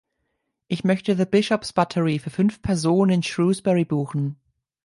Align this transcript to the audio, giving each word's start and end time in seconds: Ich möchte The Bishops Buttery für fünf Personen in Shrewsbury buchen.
Ich 0.67 0.83
möchte 0.83 1.15
The 1.15 1.25
Bishops 1.25 1.73
Buttery 1.73 2.17
für 2.17 2.31
fünf 2.31 2.63
Personen 2.63 3.11
in 3.13 3.21
Shrewsbury 3.21 3.85
buchen. 3.85 4.35